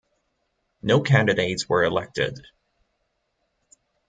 No 0.81 1.01
candidates 1.03 1.69
were 1.69 1.83
elected. 1.83 2.39